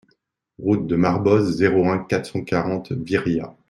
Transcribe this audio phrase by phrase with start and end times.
[0.57, 3.55] Route de Marboz, zéro un, quatre cent quarante Viriat